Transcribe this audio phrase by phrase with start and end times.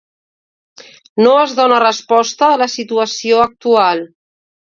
[1.23, 4.05] No es dóna resposta a la situació actual.